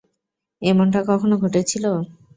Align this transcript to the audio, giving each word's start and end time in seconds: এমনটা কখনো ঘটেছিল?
এমনটা 0.61 0.99
কখনো 1.09 1.35
ঘটেছিল? 1.43 1.85